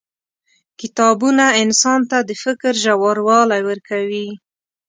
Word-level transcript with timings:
•کتابونه 0.79 1.45
انسان 1.63 1.99
ته 2.09 2.17
د 2.29 2.31
فکر 2.43 2.71
ژوروالی 2.83 3.61
ورکوي. 3.69 4.27